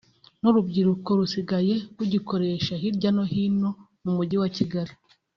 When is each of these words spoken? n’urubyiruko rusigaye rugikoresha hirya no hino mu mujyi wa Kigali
n’urubyiruko 0.41 1.09
rusigaye 1.19 1.75
rugikoresha 1.97 2.73
hirya 2.81 3.09
no 3.15 3.23
hino 3.31 3.69
mu 4.03 4.11
mujyi 4.17 4.37
wa 4.41 4.49
Kigali 4.55 4.93